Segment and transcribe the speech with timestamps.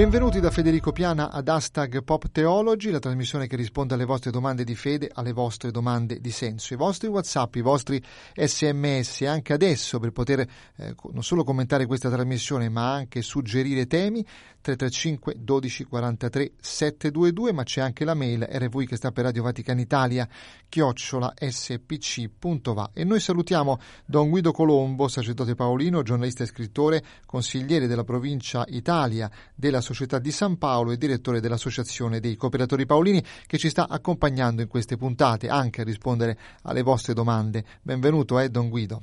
[0.00, 4.64] Benvenuti da Federico Piana ad Hashtag Pop Theology, la trasmissione che risponde alle vostre domande
[4.64, 6.72] di fede, alle vostre domande di senso.
[6.72, 8.02] I vostri WhatsApp, i vostri
[8.34, 14.24] SMS, anche adesso per poter eh, non solo commentare questa trasmissione ma anche suggerire temi,
[14.62, 19.82] 335 12 43 722, ma c'è anche la mail rv che sta per Radio Vaticana
[19.82, 20.26] Italia,
[20.66, 22.90] chiocciola spc.va.
[22.94, 29.30] E noi salutiamo Don Guido Colombo, sacerdote paolino, giornalista e scrittore, consigliere della provincia Italia
[29.54, 34.62] della Società di San Paolo e direttore dell'Associazione dei Cooperatori Paolini che ci sta accompagnando
[34.62, 37.64] in queste puntate anche a rispondere alle vostre domande.
[37.82, 39.02] Benvenuto, eh, Don Guido.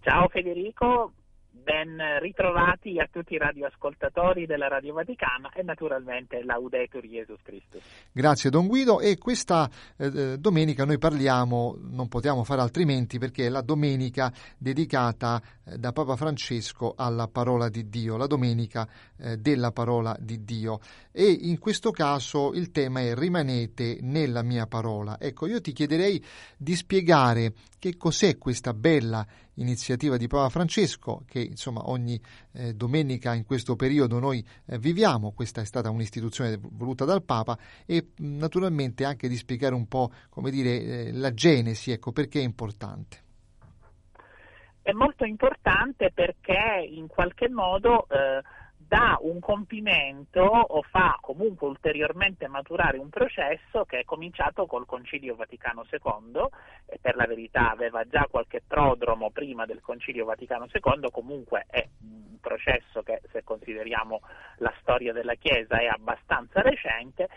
[0.00, 1.12] Ciao Federico,
[1.68, 7.82] Ben ritrovati a tutti i radioascoltatori della Radio Vaticana e naturalmente Laudetur Jesus Christus.
[8.10, 13.48] Grazie Don Guido e questa eh, domenica noi parliamo, non potevamo fare altrimenti perché è
[13.50, 19.70] la domenica dedicata eh, da Papa Francesco alla parola di Dio, la domenica eh, della
[19.70, 20.80] parola di Dio
[21.12, 25.18] e in questo caso il tema è rimanete nella mia parola.
[25.20, 26.24] Ecco, io ti chiederei
[26.56, 32.20] di spiegare che cos'è questa bella iniziativa di Papa Francesco che insomma ogni
[32.52, 37.58] eh, domenica in questo periodo noi eh, viviamo, questa è stata un'istituzione voluta dal Papa
[37.86, 42.44] e naturalmente anche di spiegare un po' come dire eh, la genesi, ecco perché è
[42.44, 43.26] importante.
[44.82, 48.40] È molto importante perché in qualche modo eh,
[48.88, 55.36] dà un compimento o fa comunque ulteriormente maturare un processo che è cominciato col Concilio
[55.36, 56.46] Vaticano II
[56.86, 61.86] e per la verità aveva già qualche prodromo prima del Concilio Vaticano II, comunque è
[62.00, 64.22] un processo che se consideriamo
[64.58, 67.28] la storia della Chiesa è abbastanza recente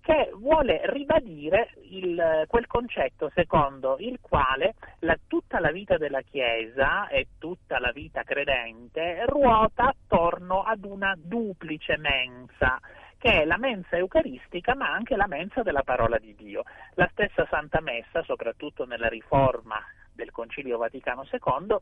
[0.00, 7.08] che vuole ribadire il, quel concetto secondo il quale la, tutta la vita della Chiesa
[7.08, 12.80] e tutta la vita credente ruota attorno ad una duplice mensa,
[13.18, 16.62] che è la mensa eucaristica ma anche la mensa della parola di Dio.
[16.94, 19.78] La stessa Santa Messa, soprattutto nella riforma
[20.12, 21.76] del Concilio Vaticano II,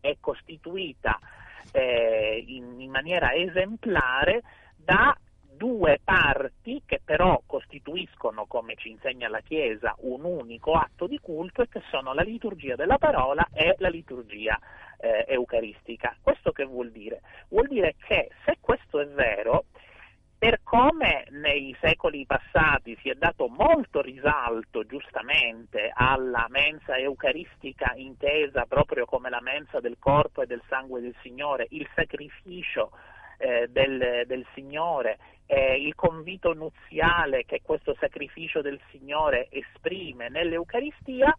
[0.00, 1.18] è costituita
[1.72, 4.42] eh, in, in maniera esemplare
[4.76, 5.16] da
[5.56, 11.62] due parti che però costituiscono, come ci insegna la Chiesa, un unico atto di culto
[11.62, 14.58] e che sono la liturgia della parola e la liturgia
[14.98, 16.16] eh, eucaristica.
[16.20, 17.22] Questo che vuol dire?
[17.48, 19.64] Vuol dire che se questo è vero,
[20.38, 28.66] per come nei secoli passati si è dato molto risalto giustamente alla mensa eucaristica intesa
[28.66, 32.90] proprio come la mensa del corpo e del sangue del Signore, il sacrificio
[33.38, 41.36] eh, del, del, Signore, eh, il convito nuziale che questo sacrificio del Signore esprime nell'Eucaristia,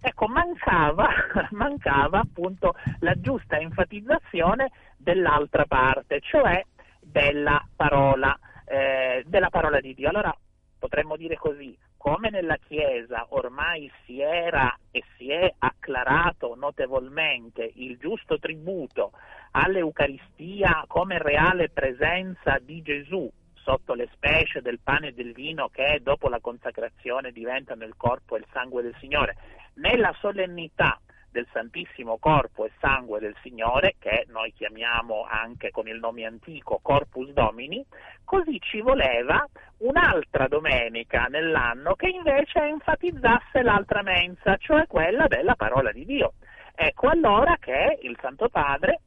[0.00, 1.08] ecco, mancava,
[1.52, 6.62] mancava appunto la giusta enfatizzazione dell'altra parte, cioè
[7.00, 10.08] della parola, eh, della parola di Dio.
[10.08, 10.36] Allora
[10.78, 17.96] potremmo dire così, come nella Chiesa ormai si era e si è acclarato notevolmente il
[17.96, 19.12] giusto tributo
[19.52, 23.28] all'Eucaristia come reale presenza di Gesù
[23.66, 28.36] sotto le specie del pane e del vino che dopo la consacrazione diventano il corpo
[28.36, 29.34] e il sangue del Signore,
[29.74, 31.00] nella solennità
[31.32, 36.78] del Santissimo Corpo e Sangue del Signore, che noi chiamiamo anche con il nome antico
[36.80, 37.84] Corpus Domini,
[38.24, 39.44] così ci voleva
[39.78, 46.34] un'altra domenica nell'anno che invece enfatizzasse l'altra mensa, cioè quella della parola di Dio.
[46.72, 49.00] Ecco allora che il Santo Padre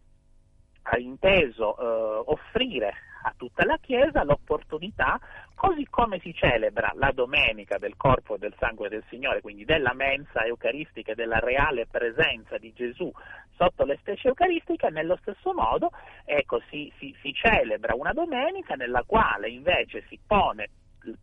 [0.82, 5.19] ha inteso eh, offrire a tutta la Chiesa l'opportunità,
[5.56, 9.94] così come si celebra la domenica del corpo e del sangue del Signore, quindi della
[9.94, 13.12] mensa eucaristica e della reale presenza di Gesù
[13.56, 15.92] sotto le specie eucaristiche, nello stesso modo
[16.24, 20.69] ecco, si, si, si celebra una domenica nella quale invece si pone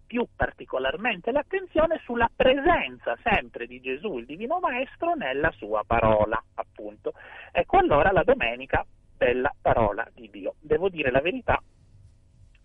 [0.07, 7.13] più particolarmente l'attenzione sulla presenza sempre di Gesù, il Divino Maestro, nella sua parola, appunto.
[7.53, 8.85] Ecco allora la domenica
[9.17, 10.55] della parola di Dio.
[10.61, 11.61] Devo dire la verità,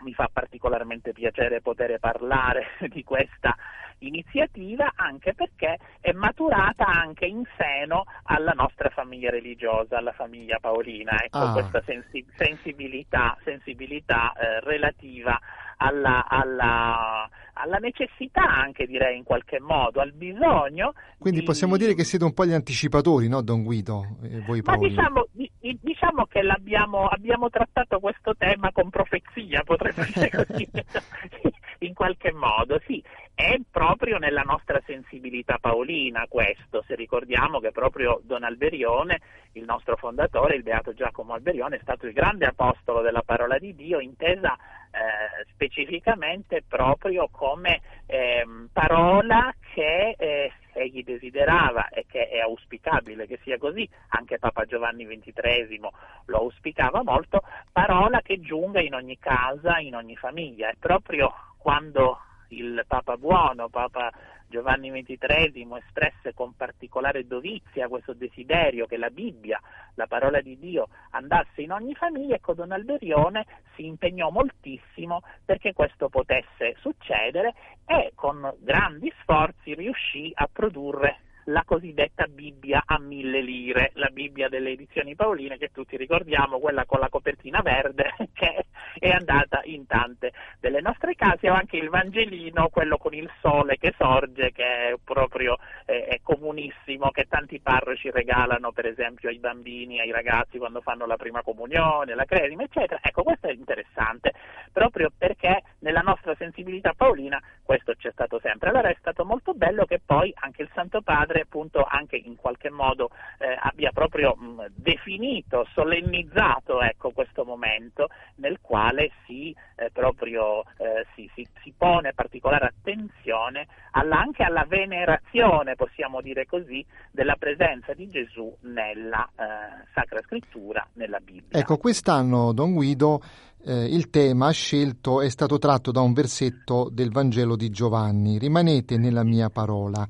[0.03, 3.56] mi fa particolarmente piacere poter parlare di questa
[4.01, 11.24] iniziativa anche perché è maturata anche in seno alla nostra famiglia religiosa, alla famiglia paolina,
[11.24, 11.51] ecco ah.
[11.53, 15.39] questa sensi- sensibilità, sensibilità eh, relativa
[15.77, 20.94] alla, alla, alla, necessità anche direi in qualche modo, al bisogno.
[21.18, 21.45] Quindi di...
[21.45, 24.18] possiamo dire che siete un po' gli anticipatori, no Don Guido?
[24.24, 25.27] E voi Ma diciamo,
[25.59, 30.69] diciamo, che abbiamo trattato questo tema con profezia, potremmo dire così,
[31.86, 33.03] in qualche modo, sì.
[33.41, 39.19] È proprio nella nostra sensibilità paolina questo, se ricordiamo che proprio Don Alberione,
[39.53, 43.73] il nostro fondatore, il beato Giacomo Alberione, è stato il grande apostolo della parola di
[43.73, 52.38] Dio, intesa eh, specificamente proprio come eh, parola che eh, egli desiderava e che è
[52.41, 55.79] auspicabile che sia così, anche Papa Giovanni XXIII
[56.25, 57.41] lo auspicava molto,
[57.71, 60.69] parola che giunga in ogni casa, in ogni famiglia.
[60.69, 62.19] È proprio quando
[62.51, 64.12] il Papa Buono, Papa
[64.48, 69.59] Giovanni XXIII espresse con particolare dovizia questo desiderio che la Bibbia,
[69.95, 73.45] la parola di Dio, andasse in ogni famiglia, ecco Don Alberione
[73.75, 77.53] si impegnò moltissimo perché questo potesse succedere
[77.86, 84.49] e con grandi sforzi riuscì a produrre la cosiddetta Bibbia a mille lire, la Bibbia
[84.49, 88.65] delle edizioni Paoline che tutti ricordiamo, quella con la copertina verde che
[88.99, 93.77] è andata in tante delle nostre case, o anche il Vangelino, quello con il sole
[93.77, 99.39] che sorge, che è proprio eh, è comunissimo, che tanti parroci regalano per esempio ai
[99.39, 102.99] bambini, ai ragazzi quando fanno la prima comunione, la credima, eccetera.
[103.01, 104.33] Ecco, questo è interessante,
[104.71, 108.69] proprio perché nella nostra sensibilità paolina questo c'è stato sempre.
[108.69, 112.35] Allora è stato molto bello che poi anche il Santo Padre padre appunto anche in
[112.35, 119.89] qualche modo eh, abbia proprio mh, definito, solennizzato ecco, questo momento nel quale si, eh,
[119.91, 126.85] proprio, eh, si, si, si, pone particolare attenzione alla, anche alla venerazione, possiamo dire così,
[127.11, 131.59] della presenza di Gesù nella eh, Sacra Scrittura, nella Bibbia.
[131.59, 133.21] Ecco, quest'anno Don Guido
[133.63, 138.97] eh, il tema scelto è stato tratto da un versetto del Vangelo di Giovanni, rimanete
[138.97, 140.07] nella mia parola.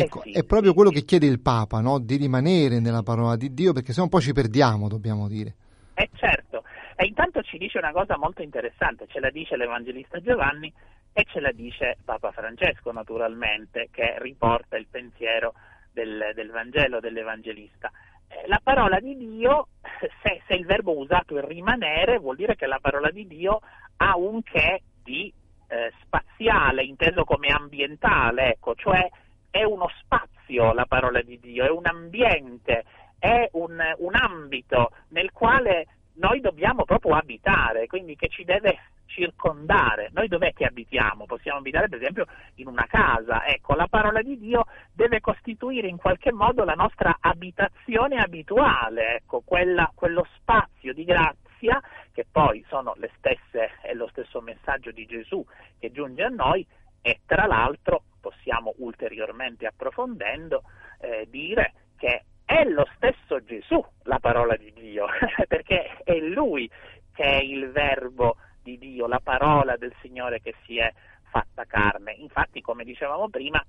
[0.00, 1.98] Ecco, eh sì, è proprio quello che chiede il Papa, no?
[1.98, 5.54] di rimanere nella parola di Dio, perché se no poi ci perdiamo, dobbiamo dire.
[5.94, 6.64] Eh certo,
[6.94, 10.72] e intanto ci dice una cosa molto interessante, ce la dice l'Evangelista Giovanni
[11.12, 15.54] e ce la dice Papa Francesco naturalmente, che riporta il pensiero
[15.92, 17.90] del, del Vangelo dell'Evangelista.
[18.28, 19.68] Eh, la parola di Dio,
[20.22, 23.60] se, se il verbo usato è rimanere, vuol dire che la parola di Dio
[23.96, 25.32] ha un che di
[25.68, 29.08] eh, spaziale, inteso come ambientale, ecco, cioè
[29.56, 32.84] è uno spazio la parola di Dio, è un ambiente,
[33.18, 40.10] è un, un ambito nel quale noi dobbiamo proprio abitare, quindi che ci deve circondare.
[40.12, 41.24] Noi dov'è che abitiamo?
[41.24, 42.26] Possiamo abitare per esempio
[42.56, 43.46] in una casa.
[43.46, 49.42] Ecco, la parola di Dio deve costituire in qualche modo la nostra abitazione abituale, ecco,
[49.44, 51.80] quella, quello spazio di grazia
[52.12, 55.44] che poi sono le stesse, è lo stesso messaggio di Gesù
[55.78, 56.66] che giunge a noi
[57.00, 60.62] e tra l'altro possiamo ulteriormente approfondendo
[61.00, 65.06] eh, dire che è lo stesso Gesù la parola di Dio,
[65.46, 66.68] perché è Lui
[67.12, 70.92] che è il verbo di Dio, la parola del Signore che si è
[71.30, 72.12] fatta carne.
[72.12, 73.64] Infatti, come dicevamo prima,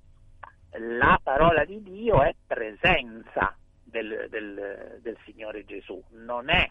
[0.79, 6.67] la parola di Dio è presenza del, del, del Signore Gesù, non è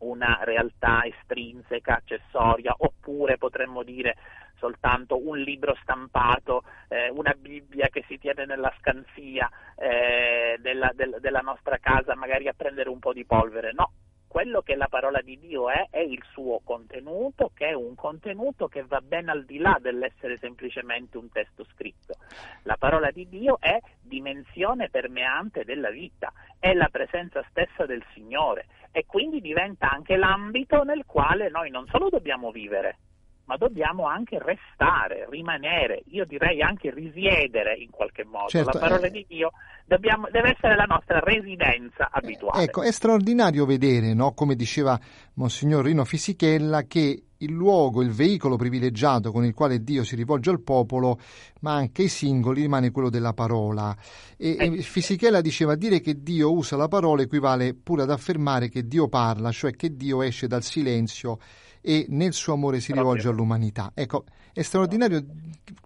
[0.00, 4.16] una realtà estrinseca, accessoria, oppure potremmo dire
[4.56, 11.16] soltanto un libro stampato, eh, una Bibbia che si tiene nella scansia eh, della, del,
[11.20, 13.72] della nostra casa, magari a prendere un po' di polvere.
[13.72, 13.92] No,
[14.30, 18.68] quello che la parola di Dio è, è il suo contenuto, che è un contenuto
[18.68, 22.14] che va ben al di là dell'essere semplicemente un testo scritto.
[22.62, 28.66] La parola di Dio è dimensione permeante della vita, è la presenza stessa del Signore
[28.92, 32.98] e quindi diventa anche l'ambito nel quale noi non solo dobbiamo vivere,
[33.50, 38.46] ma dobbiamo anche restare, rimanere, io direi anche risiedere in qualche modo.
[38.46, 39.10] Certo, la parola eh...
[39.10, 39.50] di Dio
[39.84, 42.62] dobbiamo, deve essere la nostra residenza abituale.
[42.62, 44.34] Ecco, è straordinario vedere, no?
[44.34, 44.96] come diceva
[45.34, 50.50] Monsignor Rino Fisichella, che il luogo, il veicolo privilegiato con il quale Dio si rivolge
[50.50, 51.18] al popolo,
[51.62, 53.96] ma anche ai singoli, rimane quello della parola.
[54.36, 58.68] E, eh, e Fisichella diceva dire che Dio usa la parola equivale pure ad affermare
[58.68, 61.38] che Dio parla, cioè che Dio esce dal silenzio
[61.82, 63.92] e nel suo amore si rivolge all'umanità.
[63.94, 65.24] Ecco, è straordinario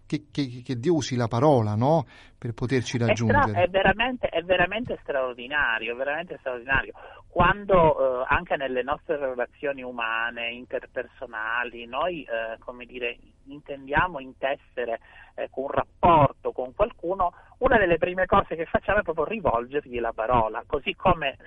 [0.05, 2.05] che, che, che Dio usi la parola no?
[2.37, 3.39] per poterci raggiungere.
[3.39, 6.93] È, stra- è, veramente, è veramente straordinario, veramente straordinario.
[7.27, 14.99] Quando eh, anche nelle nostre relazioni umane, interpersonali, noi eh, come dire, intendiamo intessere
[15.35, 20.13] eh, un rapporto con qualcuno, una delle prime cose che facciamo è proprio rivolgergli la
[20.13, 21.37] parola, così come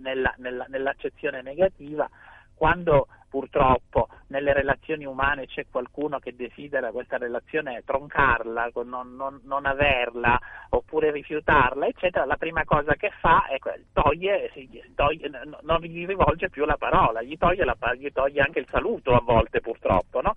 [0.00, 2.08] nella, nella, nell'accezione negativa
[2.58, 9.66] quando purtroppo nelle relazioni umane c'è qualcuno che desidera questa relazione troncarla, non, non, non
[9.66, 10.38] averla
[10.70, 13.58] oppure rifiutarla, eccetera, la prima cosa che fa è
[13.92, 14.50] toglie,
[14.94, 15.30] toglie
[15.62, 19.20] non gli rivolge più la parola, gli toglie, la, gli toglie anche il saluto a
[19.22, 20.20] volte purtroppo.
[20.20, 20.34] No?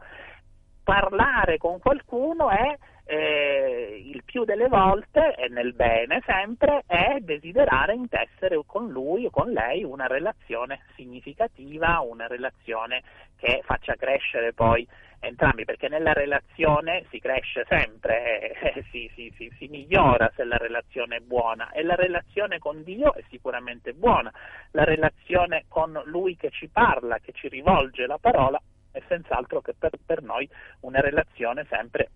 [0.84, 2.78] Parlare con qualcuno è
[3.12, 9.30] eh, il più delle volte, e nel bene sempre, è desiderare intessere con lui o
[9.30, 13.04] con lei una relazione significativa, una relazione
[13.36, 14.88] che faccia crescere poi
[15.20, 20.56] entrambi, perché nella relazione si cresce sempre, eh, si, si, si, si, migliora se la
[20.56, 21.70] relazione è buona.
[21.72, 24.32] E la relazione con Dio è sicuramente buona,
[24.72, 29.74] la relazione con Lui che ci parla, che ci rivolge la parola è senz'altro che
[29.78, 30.50] per, per noi
[30.82, 32.10] una relazione sempre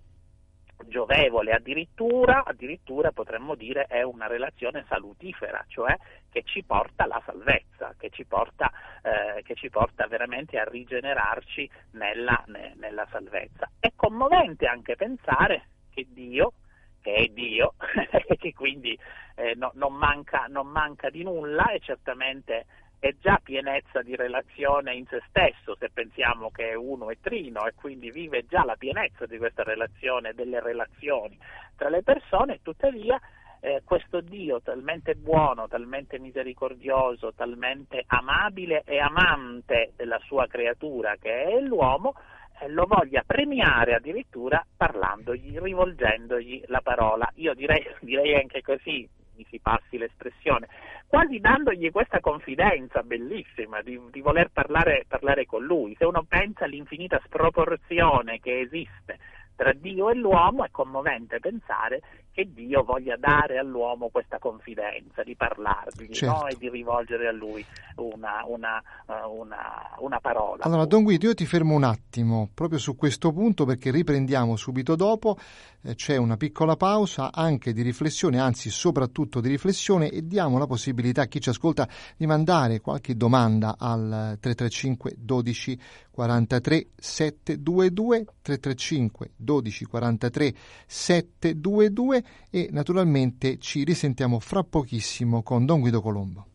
[0.87, 5.95] giovevole, addirittura, addirittura potremmo dire è una relazione salutifera, cioè
[6.29, 11.69] che ci porta alla salvezza, che ci porta, eh, che ci porta veramente a rigenerarci
[11.91, 13.69] nella, ne, nella salvezza.
[13.79, 16.53] È commovente anche pensare che Dio,
[17.01, 17.75] che è Dio,
[18.27, 18.97] e che quindi
[19.35, 22.65] eh, no, non, manca, non manca di nulla e certamente
[23.05, 27.73] è già pienezza di relazione in se stesso, se pensiamo che uno è trino e
[27.75, 31.37] quindi vive già la pienezza di questa relazione, delle relazioni
[31.75, 33.19] tra le persone, tuttavia
[33.59, 41.43] eh, questo Dio talmente buono, talmente misericordioso, talmente amabile e amante della sua creatura che
[41.43, 42.15] è l'uomo,
[42.59, 47.29] eh, lo voglia premiare addirittura parlandogli, rivolgendogli la parola.
[47.35, 50.67] Io direi, direi anche così, mi si passi l'espressione,
[51.15, 55.95] quasi dandogli questa confidenza bellissima di, di voler parlare, parlare con lui.
[55.97, 59.17] Se uno pensa all'infinita sproporzione che esiste
[59.55, 65.35] tra Dio e l'uomo, è commovente pensare che Dio voglia dare all'uomo questa confidenza di
[65.35, 66.35] parlargli certo.
[66.35, 66.47] no?
[66.47, 70.65] e di rivolgere a lui una, una, uh, una, una, parola.
[70.65, 74.97] Allora, Don Guido, io ti fermo un attimo proprio su questo punto perché riprendiamo subito
[74.97, 75.37] dopo.
[75.81, 80.67] Eh, c'è una piccola pausa anche di riflessione, anzi soprattutto di riflessione e diamo la
[80.67, 85.79] possibilità a chi ci ascolta di mandare qualche domanda al 335 12
[86.11, 89.44] 43 722 335 12
[89.87, 90.53] 43
[90.87, 96.47] 722 e naturalmente ci risentiamo fra pochissimo con Don Guido Colombo.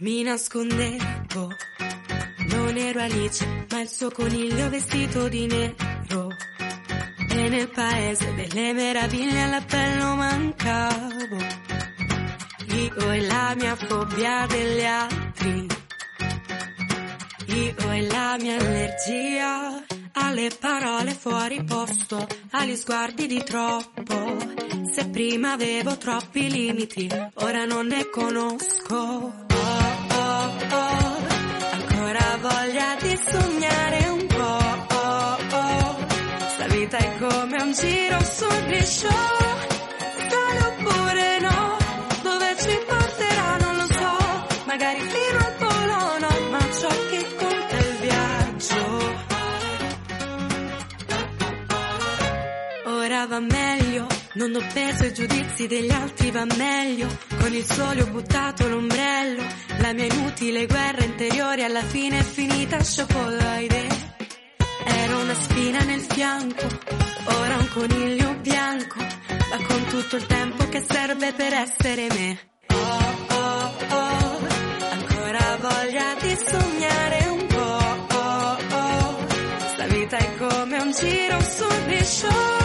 [0.00, 1.48] Mi nascondevo,
[2.50, 6.28] non ero Alice, ma il suo coniglio vestito di nero.
[7.30, 11.36] E nel paese delle meraviglie all'appello mancavo.
[12.78, 15.66] Io e la mia fobia degli altri
[17.48, 19.82] io e la mia allergia
[20.12, 24.36] alle parole fuori posto, agli sguardi di troppo.
[24.92, 28.94] Se prima avevo troppi limiti, ora non ne conosco.
[28.94, 29.32] Oh,
[30.12, 31.16] oh, oh,
[31.70, 34.94] ancora voglia di sognare un po'.
[34.94, 36.06] Oh, oh,
[36.54, 39.37] sta vita è come un giro sul grisciò.
[54.38, 57.08] Non ho peso i giudizi degli altri, va meglio.
[57.40, 59.44] Con il sole ho buttato l'ombrello.
[59.78, 63.88] La mia inutile guerra interiore alla fine è finita sciocolaide.
[64.84, 66.68] Ero una spina nel fianco,
[67.24, 68.98] ora un coniglio bianco.
[68.98, 72.38] Ma con tutto il tempo che serve per essere me.
[72.68, 74.46] Oh, oh, oh,
[74.88, 78.14] ancora voglia di sognare un po'.
[78.14, 79.26] Oh, oh,
[79.72, 82.57] sta vita è come un giro sul risciò.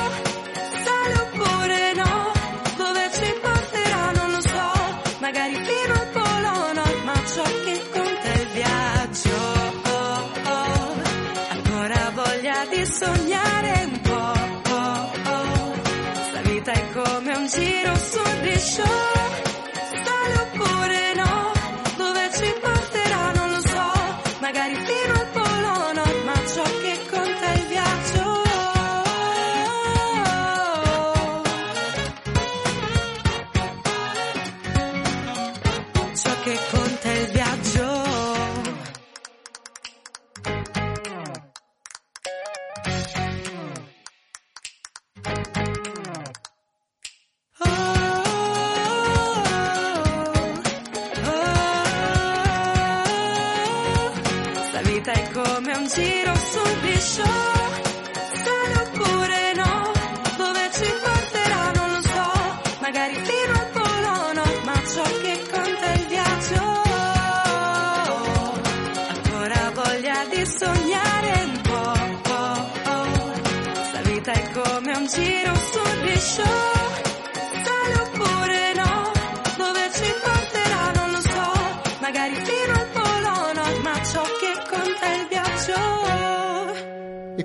[12.93, 13.42] Sognare un
[56.33, 57.62] giro sul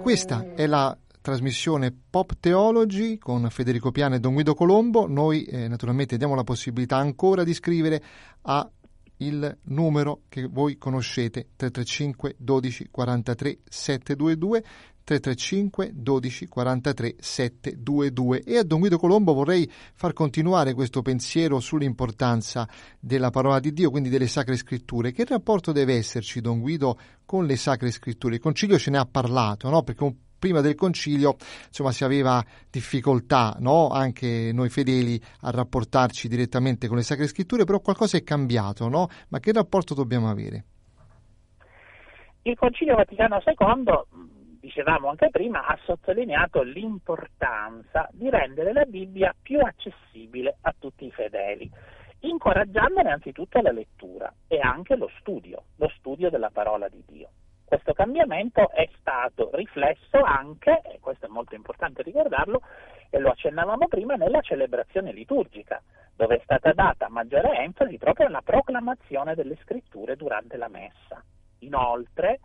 [0.08, 5.06] questa è la trasmissione Pop Theology con Federico Piana e Don Guido Colombo.
[5.06, 8.02] Noi eh, naturalmente diamo la possibilità ancora di scrivere
[8.40, 8.66] a
[9.18, 14.64] il numero che voi conoscete 335 12 43 722
[15.08, 22.68] 335 12 43 722 e a Don Guido Colombo vorrei far continuare questo pensiero sull'importanza
[23.00, 25.12] della parola di Dio, quindi delle sacre scritture.
[25.12, 28.34] Che rapporto deve esserci Don Guido con le sacre scritture?
[28.34, 29.82] Il concilio ce ne ha parlato, no?
[29.82, 31.36] Perché un prima del concilio
[31.66, 33.88] insomma si aveva difficoltà no?
[33.88, 39.08] anche noi fedeli a rapportarci direttamente con le sacre scritture però qualcosa è cambiato no?
[39.30, 40.64] ma che rapporto dobbiamo avere?
[42.42, 44.27] Il Concilio Vaticano II,
[44.60, 51.10] dicevamo anche prima, ha sottolineato l'importanza di rendere la Bibbia più accessibile a tutti i
[51.10, 51.70] fedeli,
[52.20, 57.30] incoraggiandone anzitutto la lettura e anche lo studio, lo studio della parola di Dio.
[57.64, 62.62] Questo cambiamento è stato riflesso anche, e questo è molto importante ricordarlo,
[63.10, 65.82] e lo accennavamo prima, nella celebrazione liturgica,
[66.16, 71.22] dove è stata data maggiore enfasi proprio alla proclamazione delle scritture durante la messa.
[71.58, 72.40] Inoltre,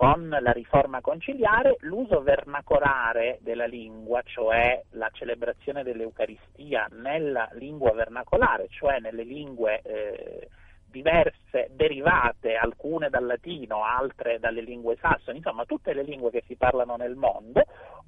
[0.00, 8.68] con la riforma conciliare, l'uso vernacolare della lingua, cioè la celebrazione dell'Eucaristia nella lingua vernacolare,
[8.70, 10.48] cioè nelle lingue eh,
[10.86, 16.56] diverse, derivate, alcune dal latino, altre dalle lingue sassoni, insomma tutte le lingue che si
[16.56, 17.62] parlano nel mondo,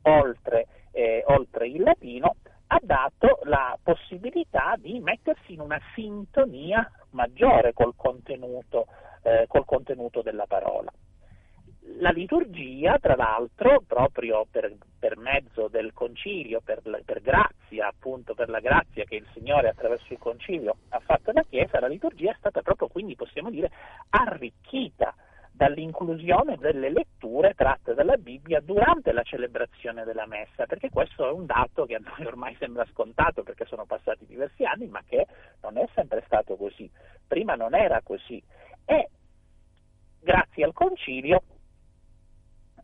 [0.04, 2.36] oltre, eh, oltre il latino,
[2.68, 8.86] ha dato la possibilità di mettersi in una sintonia maggiore col contenuto,
[9.24, 10.90] eh, col contenuto della parola.
[11.98, 18.48] La liturgia, tra l'altro, proprio per, per mezzo del concilio, per, per, grazia, appunto per
[18.48, 22.36] la grazia che il Signore attraverso il concilio ha fatto alla Chiesa, la liturgia è
[22.38, 23.70] stata proprio quindi, possiamo dire,
[24.10, 25.14] arricchita
[25.52, 31.46] dall'inclusione delle letture tratte dalla Bibbia durante la celebrazione della messa, perché questo è un
[31.46, 35.26] dato che a noi ormai sembra scontato perché sono passati diversi anni, ma che
[35.62, 36.90] non è sempre stato così.
[37.26, 38.42] Prima non era così.
[38.84, 39.10] E
[40.20, 41.42] grazie al concilio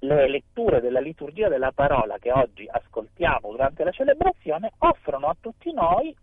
[0.01, 5.73] le letture della liturgia della parola che oggi ascoltiamo durante la celebrazione offrono a tutti
[5.73, 6.15] noi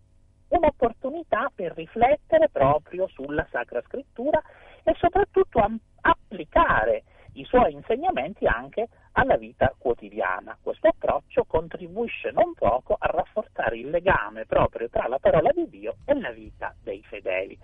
[0.48, 4.40] un'opportunità per riflettere proprio sulla Sacra Scrittura
[4.82, 5.60] e soprattutto
[6.00, 10.56] applicare i suoi insegnamenti anche alla vita quotidiana.
[10.62, 15.96] Questo approccio contribuisce non poco a rafforzare il legame proprio tra la parola di Dio
[16.04, 17.58] e la vita dei fedeli.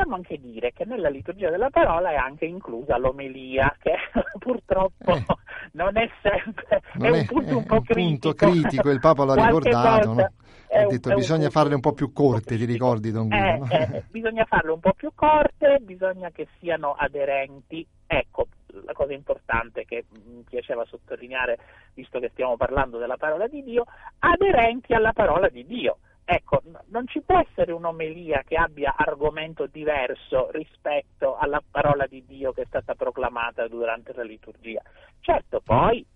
[0.00, 3.96] Dobbiamo anche dire che nella liturgia della parola è anche inclusa l'omelia, che
[4.38, 5.24] purtroppo eh.
[5.72, 8.32] non è sempre non è un punto un po' un critico.
[8.32, 10.32] punto critico, il Papa l'ha Qualche ricordato, volta no?
[10.68, 13.10] è ha un- detto è un bisogna punto farle un po' più corte, ti ricordi
[13.10, 13.66] Don Guido?
[13.68, 17.86] Eh, eh, bisogna farle un po' più corte, bisogna che siano aderenti.
[18.06, 18.46] Ecco,
[18.84, 21.58] la cosa importante che mi piaceva sottolineare,
[21.94, 23.84] visto che stiamo parlando della parola di Dio,
[24.20, 25.98] aderenti alla parola di Dio.
[26.32, 32.52] Ecco, non ci può essere un'omelia che abbia argomento diverso rispetto alla parola di Dio
[32.52, 34.80] che è stata proclamata durante la liturgia.
[35.18, 36.06] Certo, poi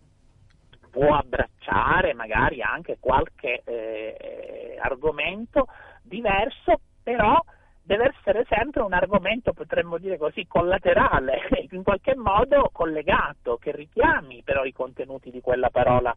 [0.89, 5.67] può abbracciare magari anche qualche eh, argomento
[6.05, 7.37] diverso, però
[7.83, 11.41] deve essere sempre un argomento, potremmo dire così, collaterale,
[11.73, 16.15] in qualche modo collegato, che richiami però i contenuti di quella parola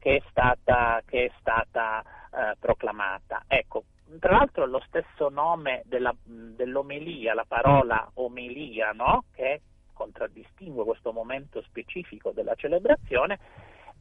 [0.00, 2.02] che è stata, che è stata
[2.36, 3.44] eh, proclamata.
[3.46, 3.84] Ecco,
[4.20, 9.24] tra l'altro lo stesso nome della, dell'omelia, la parola omelia, no?
[9.32, 13.38] che contraddistingue questo momento specifico della celebrazione,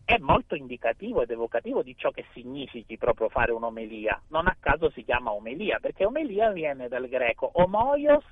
[0.03, 4.23] è molto indicativo ed evocativo di ciò che significhi proprio fare un'omelia.
[4.27, 8.23] Non a caso si chiama omelia, perché omelia viene dal greco omoios,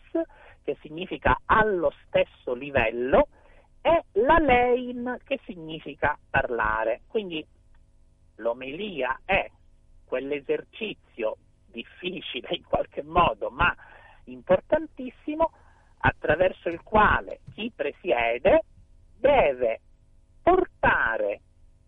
[0.63, 3.28] che significa allo stesso livello,
[3.82, 7.02] e lalein, che significa parlare.
[7.08, 7.44] Quindi
[8.36, 9.50] l'omelia è
[10.06, 11.38] quell'esercizio
[11.68, 13.76] difficile in qualche modo, ma
[14.26, 15.52] importantissimo,
[16.00, 18.63] attraverso il quale chi presiede
[19.18, 19.80] deve
[20.42, 21.42] portare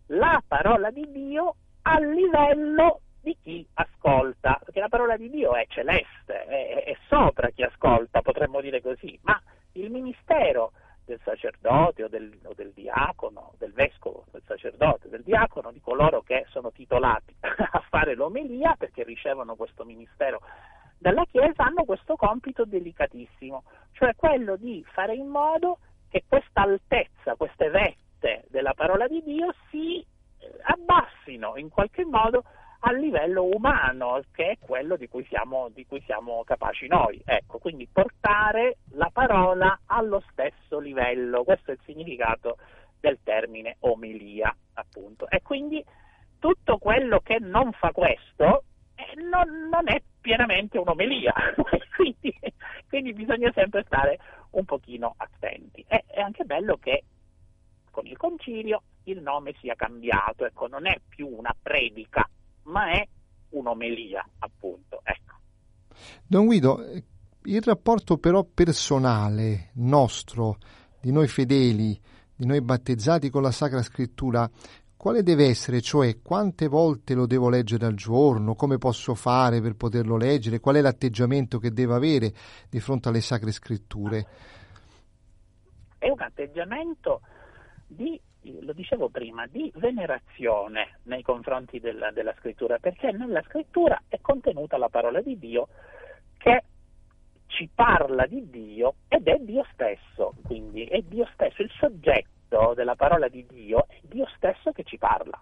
[0.06, 5.66] la parola di Dio al livello di chi ascolta, perché la parola di Dio è
[5.68, 9.40] celeste, è, è sopra chi ascolta, potremmo dire così, ma
[9.72, 10.72] il ministero
[11.06, 16.20] del sacerdote o del, o del diacono, del vescovo, del sacerdote, del diacono, di coloro
[16.22, 20.40] che sono titolati a fare l'omelia perché ricevono questo ministero
[20.98, 27.36] dalla Chiesa, hanno questo compito delicatissimo, cioè quello di fare in modo che questa altezza,
[27.36, 30.06] queste vette della parola di Dio si eh,
[30.62, 32.44] abbassino in qualche modo
[32.86, 37.20] a livello umano, che è quello di cui siamo, di cui siamo capaci noi.
[37.24, 42.58] Ecco, quindi portare la parola allo stesso livello, questo è il significato
[43.00, 45.28] del termine omelia, appunto.
[45.28, 45.84] E quindi
[46.38, 48.62] tutto quello che non fa questo
[48.94, 51.34] eh, non, non, è pienamente un'omelia,
[51.96, 52.38] quindi,
[52.88, 54.16] quindi, bisogna sempre stare
[54.50, 55.84] un pochino attenti.
[55.88, 57.02] È, è anche bello che
[57.90, 62.24] con il concilio il nome sia cambiato, ecco, non è più una predica
[62.66, 63.06] ma è
[63.50, 65.00] un'omelia, appunto.
[65.02, 65.34] Ecco.
[66.26, 66.78] Don Guido,
[67.42, 70.58] il rapporto però personale nostro,
[71.00, 71.98] di noi fedeli,
[72.34, 74.48] di noi battezzati con la Sacra Scrittura,
[74.96, 75.80] quale deve essere?
[75.80, 78.54] Cioè, quante volte lo devo leggere al giorno?
[78.54, 80.58] Come posso fare per poterlo leggere?
[80.58, 82.32] Qual è l'atteggiamento che devo avere
[82.68, 84.26] di fronte alle Sacre Scritture?
[85.98, 87.20] È un atteggiamento
[87.86, 88.20] di
[88.60, 94.76] lo dicevo prima, di venerazione nei confronti della, della scrittura, perché nella scrittura è contenuta
[94.76, 95.68] la parola di Dio
[96.36, 96.62] che
[97.46, 102.96] ci parla di Dio ed è Dio stesso, quindi è Dio stesso, il soggetto della
[102.96, 105.40] parola di Dio è Dio stesso che ci parla,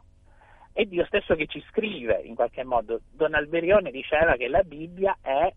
[0.72, 3.00] è Dio stesso che ci scrive in qualche modo.
[3.10, 5.52] Don Alberione diceva che la Bibbia è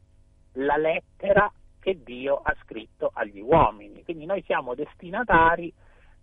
[0.54, 5.74] la lettera che Dio ha scritto agli uomini, quindi noi siamo destinatari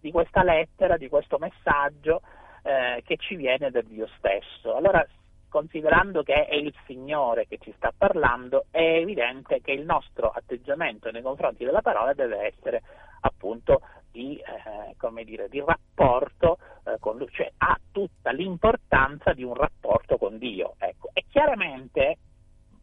[0.04, 2.20] di questa lettera, di questo messaggio
[2.62, 4.76] eh, che ci viene da Dio stesso.
[4.76, 5.02] Allora,
[5.48, 11.10] considerando che è il Signore che ci sta parlando, è evidente che il nostro atteggiamento
[11.10, 12.82] nei confronti della parola deve essere
[13.20, 13.80] appunto
[14.12, 20.18] di, eh, dire, di rapporto eh, con Lui, cioè ha tutta l'importanza di un rapporto
[20.18, 20.74] con Dio.
[20.76, 21.08] Ecco.
[21.14, 22.18] E chiaramente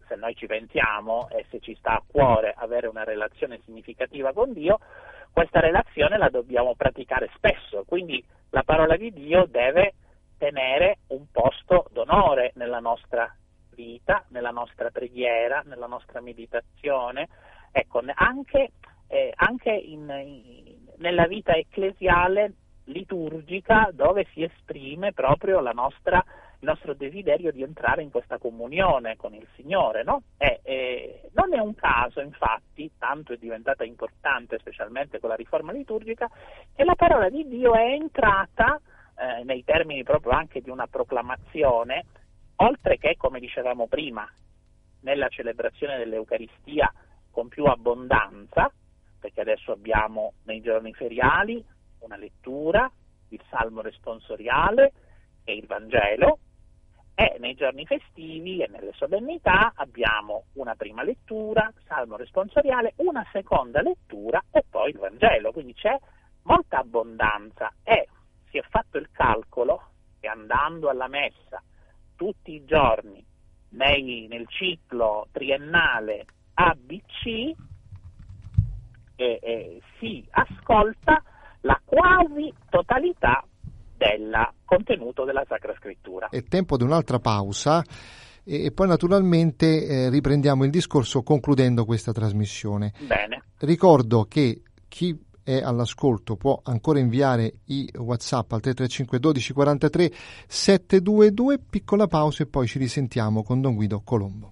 [0.08, 4.54] se noi ci pensiamo e se ci sta a cuore avere una relazione significativa con
[4.54, 4.80] Dio,
[5.32, 9.94] questa relazione la dobbiamo praticare spesso, quindi la parola di Dio deve
[10.38, 13.34] tenere un posto d'onore nella nostra
[13.76, 17.28] vita, nella nostra preghiera, nella nostra meditazione,
[17.72, 18.72] ecco, anche,
[19.08, 22.54] eh, anche in, in, nella vita ecclesiale
[22.86, 26.24] liturgica dove si esprime proprio la nostra
[26.62, 30.04] il nostro desiderio di entrare in questa comunione con il Signore.
[30.04, 30.24] No?
[30.38, 35.72] E, e, non è un caso, infatti, tanto è diventata importante, specialmente con la riforma
[35.72, 36.30] liturgica,
[36.76, 38.80] che la parola di Dio è entrata
[39.18, 42.06] eh, nei termini proprio anche di una proclamazione,
[42.58, 44.28] oltre che, come dicevamo prima,
[45.02, 46.94] nella celebrazione dell'Eucaristia
[47.32, 48.72] con più abbondanza,
[49.20, 51.64] perché adesso abbiamo nei giorni feriali
[52.00, 52.92] una lettura,
[53.30, 54.92] il salmo responsoriale
[55.44, 56.38] e il Vangelo,
[57.16, 63.82] e nei giorni festivi e nelle solennità abbiamo una prima lettura, salmo responsoriale, una seconda
[63.82, 65.98] lettura e poi il Vangelo, quindi c'è
[66.44, 67.72] molta abbondanza.
[67.84, 68.08] E
[68.50, 71.62] si è fatto il calcolo che andando alla messa
[72.16, 73.24] tutti i giorni
[73.70, 77.26] nei, nel ciclo triennale ABC
[79.16, 81.22] eh, eh, si ascolta
[81.62, 83.44] la quasi totalità
[84.02, 84.36] del
[84.66, 86.30] contenuto della Sacra Scrittura.
[86.30, 87.84] È tempo di un'altra pausa
[88.44, 92.94] e poi naturalmente eh, riprendiamo il discorso concludendo questa trasmissione.
[93.06, 93.44] Bene.
[93.60, 100.12] Ricordo che chi è all'ascolto può ancora inviare i WhatsApp al 335 12 43
[100.48, 104.52] 722, piccola pausa e poi ci risentiamo con Don Guido Colombo.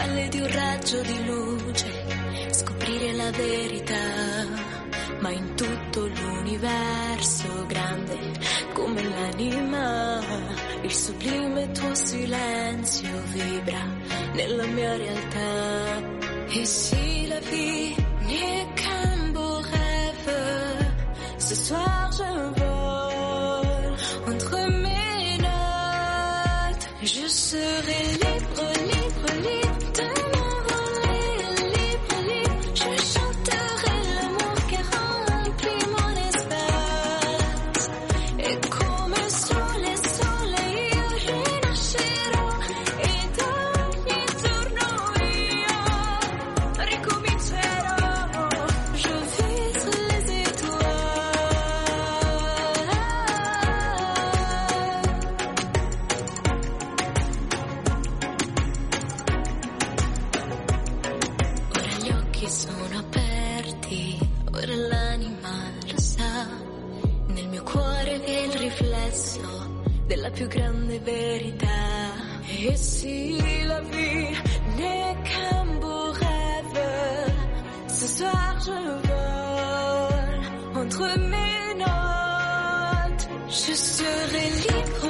[0.00, 2.06] Spalle di un raggio di luce,
[2.52, 4.46] scoprire la verità,
[5.20, 8.18] ma in tutto l'universo grande
[8.72, 10.20] come l'anima,
[10.82, 13.84] il sublime tuo silenzio vibra
[14.32, 16.18] nella mia realtà.
[16.48, 16.99] E si
[70.60, 71.66] grande verità.
[72.62, 74.34] Et si la vie
[74.78, 76.82] n'est qu'un beau rêve,
[77.88, 80.42] ce soir je vole
[80.82, 83.24] entre mes notes.
[83.48, 85.09] Je serai libre,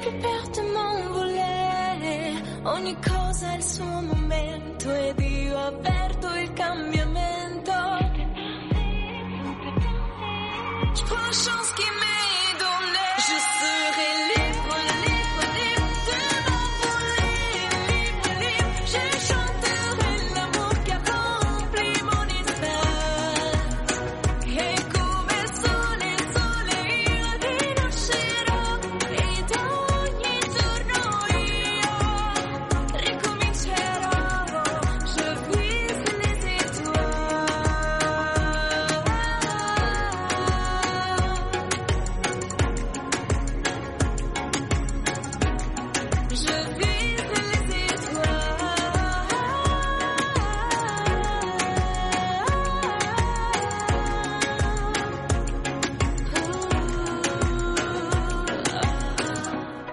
[0.00, 2.42] N'ai plus peur de m'envoler.
[2.64, 7.72] Ogni cosa ha il suo momento ed io avverto il cambiamento.
[10.94, 11.99] Je prends chance qui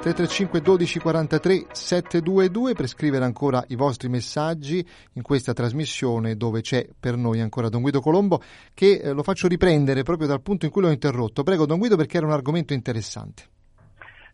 [0.08, 6.88] 335 12 43 722 per scrivere ancora i vostri messaggi in questa trasmissione dove c'è
[6.98, 8.40] per noi ancora Don Guido Colombo
[8.74, 11.44] che eh, lo faccio riprendere proprio dal punto in cui l'ho interrotto.
[11.44, 13.44] Prego Don Guido perché era un argomento interessante.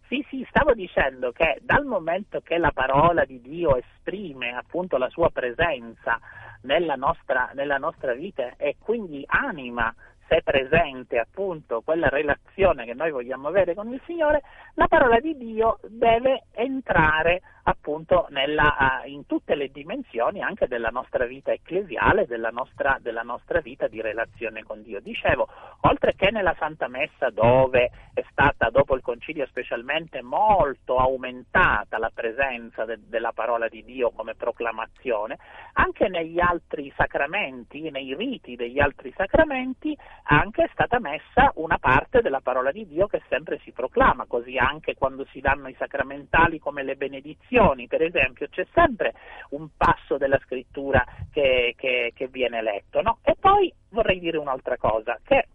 [0.08, 5.10] Sì, sì, stavo dicendo che dal momento che la parola di Dio esprime appunto la
[5.10, 6.20] sua presenza
[6.62, 9.92] nella nostra, nella nostra vita e quindi anima
[10.34, 14.42] se presente appunto quella relazione che noi vogliamo avere con il Signore,
[14.74, 20.90] la parola di Dio deve entrare appunto nella, uh, in tutte le dimensioni anche della
[20.90, 25.00] nostra vita ecclesiale, della nostra, della nostra vita di relazione con Dio.
[25.00, 25.48] Dicevo,
[25.82, 32.12] oltre che nella Santa Messa dove è stata dopo il concilio specialmente molto aumentata la
[32.14, 35.38] presenza de- della parola di Dio come proclamazione,
[35.74, 42.22] anche negli altri sacramenti, nei riti degli altri sacramenti, anche è stata messa una parte
[42.22, 46.60] della parola di Dio che sempre si proclama, così anche quando si danno i sacramentali
[46.60, 47.52] come le benedizioni,
[47.88, 49.14] per esempio, c'è sempre
[49.50, 53.02] un passo della scrittura che, che, che viene letto.
[53.02, 53.20] No?
[53.24, 55.48] E poi vorrei dire un'altra cosa, che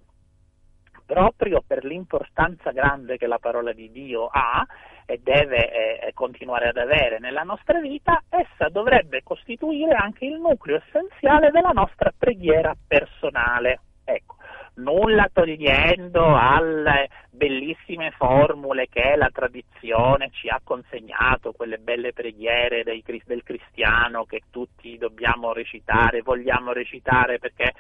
[1.05, 4.67] proprio per l'importanza grande che la parola di Dio ha
[5.07, 10.83] e deve eh, continuare ad avere nella nostra vita, essa dovrebbe costituire anche il nucleo
[10.87, 13.81] essenziale della nostra preghiera personale.
[14.05, 14.37] Ecco,
[14.79, 23.03] nulla togliendo alle bellissime formule che la tradizione ci ha consegnato, quelle belle preghiere dei,
[23.25, 27.75] del cristiano che tutti dobbiamo recitare, vogliamo recitare perché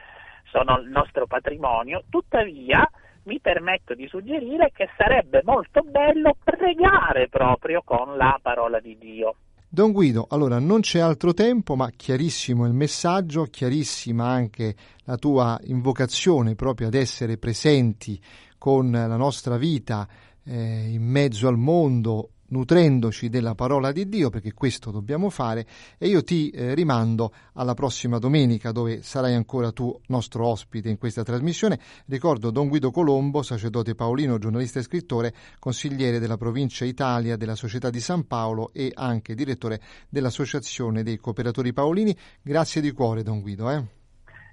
[0.44, 2.88] sono il nostro patrimonio, tuttavia
[3.24, 9.34] mi permetto di suggerire che sarebbe molto bello pregare proprio con la parola di Dio.
[9.70, 15.60] Don Guido, allora non c'è altro tempo, ma chiarissimo il messaggio, chiarissima anche la tua
[15.64, 18.18] invocazione proprio ad essere presenti
[18.56, 20.08] con la nostra vita
[20.44, 25.66] eh, in mezzo al mondo, nutrendoci della parola di Dio, perché questo dobbiamo fare,
[25.98, 30.98] e io ti eh, rimando alla prossima domenica dove sarai ancora tu nostro ospite in
[30.98, 31.78] questa trasmissione.
[32.06, 37.90] Ricordo Don Guido Colombo, sacerdote paolino, giornalista e scrittore, consigliere della provincia Italia della Società
[37.90, 42.16] di San Paolo e anche direttore dell'Associazione dei Cooperatori Paolini.
[42.42, 43.70] Grazie di cuore Don Guido.
[43.70, 43.84] Eh?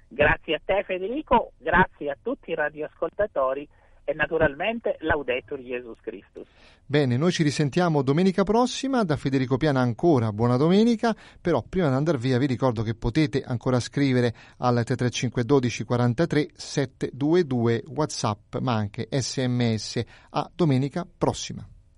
[0.08, 3.68] Grazie a te Federico, grazie a tutti i radioascoltatori
[4.06, 6.46] e naturalmente Laudetur Jesus Christus.
[6.86, 11.94] Bene, noi ci risentiamo domenica prossima, da Federico Piana ancora buona domenica, però prima di
[11.96, 18.74] andare via vi ricordo che potete ancora scrivere al 335 12 43 722 WhatsApp ma
[18.74, 21.66] anche SMS a domenica prossima.